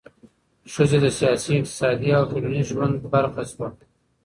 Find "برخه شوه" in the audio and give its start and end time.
3.13-3.67